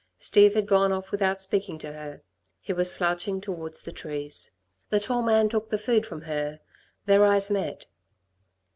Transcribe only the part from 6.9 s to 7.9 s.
Their eyes met.